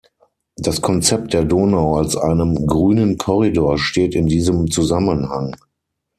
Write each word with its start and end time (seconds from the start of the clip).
Das 0.55 0.81
Konzept 0.81 1.31
der 1.31 1.43
Donau 1.45 1.95
als 1.97 2.15
einem 2.17 2.65
grünen 2.65 3.19
Korridor 3.19 3.77
steht 3.77 4.15
in 4.15 4.25
diesem 4.25 4.71
Zusammenhang. 4.71 5.55